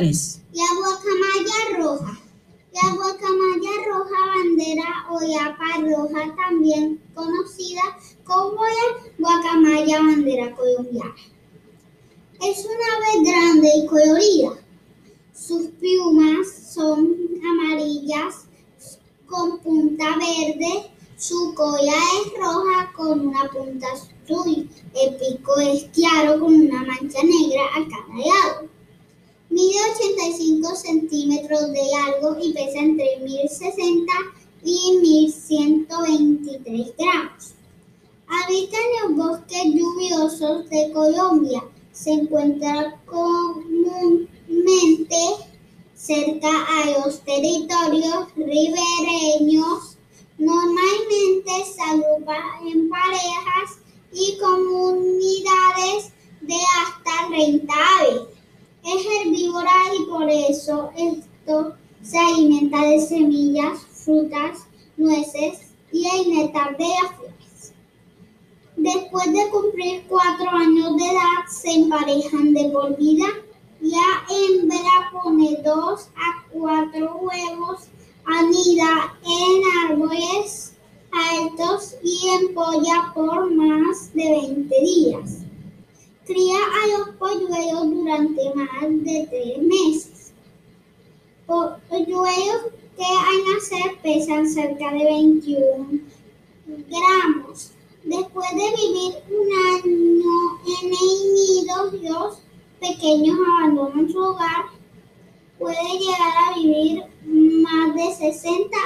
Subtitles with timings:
[0.00, 0.40] 3.
[0.54, 2.18] La guacamaya roja.
[2.72, 7.82] La guacamaya roja bandera o yapa roja, también conocida
[8.24, 11.14] como la guacamaya bandera colombiana.
[12.40, 14.64] Es una ave grande y colorida.
[15.34, 17.14] Sus plumas son
[17.44, 18.46] amarillas
[19.26, 20.92] con punta verde.
[21.18, 24.66] Su cola es roja con una punta azul.
[24.94, 28.49] El pico es claro con una mancha negra a cada lado.
[30.20, 34.12] Mide 85 centímetros de largo y pesa entre 1060
[34.64, 37.54] y 1123 gramos.
[38.28, 41.62] Habita en los bosques lluviosos de Colombia
[41.92, 44.28] se encuentra comúnmente
[45.94, 49.98] cerca a los territorios ribereños.
[50.38, 53.80] Normalmente se agrupa en parejas
[54.12, 58.22] y comunidades de hasta 30 aves.
[58.82, 64.66] Es herbívora y por eso esto se alimenta de semillas, frutas,
[64.98, 67.72] nueces y el néctar de las.
[68.76, 73.28] Después de cumplir cuatro años de edad, se emparejan de por vida.
[73.80, 77.88] La hembra pone dos a cuatro huevos,
[78.26, 80.74] anida en árboles
[81.32, 85.49] altos y empolla por más de 20 días.
[86.30, 88.68] Cría a los polluelos durante más
[89.02, 90.32] de tres meses.
[91.44, 96.00] Polluelos que al nacer pesan cerca de 21
[96.88, 97.72] gramos.
[98.04, 100.30] Después de vivir un año
[100.82, 102.38] en el los
[102.78, 104.66] pequeños abandonan su hogar.
[105.58, 108.76] Puede llegar a vivir más de 60